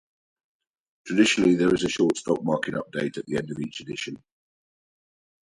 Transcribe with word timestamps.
Traditionally, 1.05 1.53
there 1.53 1.75
is 1.75 1.83
a 1.83 1.87
short 1.89 2.17
stock 2.17 2.43
market 2.43 2.73
update 2.73 3.19
at 3.19 3.25
the 3.27 3.37
end 3.37 3.51
of 3.51 3.59
each 3.59 3.81
edition. 3.81 4.17